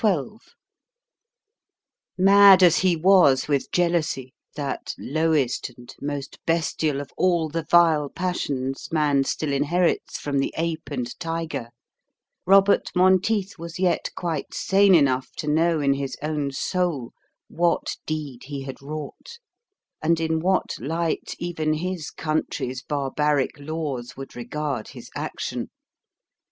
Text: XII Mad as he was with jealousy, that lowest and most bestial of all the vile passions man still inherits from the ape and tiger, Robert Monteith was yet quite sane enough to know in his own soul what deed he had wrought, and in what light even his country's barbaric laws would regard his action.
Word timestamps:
XII 0.03 0.23
Mad 2.17 2.63
as 2.63 2.77
he 2.77 2.95
was 2.95 3.47
with 3.47 3.71
jealousy, 3.71 4.33
that 4.55 4.95
lowest 4.97 5.69
and 5.77 5.93
most 6.01 6.39
bestial 6.47 6.99
of 6.99 7.11
all 7.17 7.49
the 7.49 7.61
vile 7.69 8.09
passions 8.09 8.91
man 8.91 9.23
still 9.23 9.53
inherits 9.53 10.17
from 10.17 10.39
the 10.39 10.55
ape 10.57 10.89
and 10.89 11.19
tiger, 11.19 11.69
Robert 12.47 12.89
Monteith 12.95 13.59
was 13.59 13.77
yet 13.77 14.09
quite 14.15 14.55
sane 14.55 14.95
enough 14.95 15.31
to 15.33 15.47
know 15.47 15.79
in 15.79 15.93
his 15.93 16.17
own 16.23 16.51
soul 16.51 17.13
what 17.47 17.97
deed 18.07 18.45
he 18.45 18.63
had 18.63 18.81
wrought, 18.81 19.37
and 20.01 20.19
in 20.19 20.39
what 20.39 20.79
light 20.79 21.35
even 21.37 21.73
his 21.75 22.09
country's 22.09 22.81
barbaric 22.81 23.51
laws 23.59 24.17
would 24.17 24.35
regard 24.35 24.87
his 24.87 25.11
action. 25.15 25.69